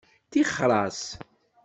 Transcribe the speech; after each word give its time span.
Ṭixer-as. 0.31 1.01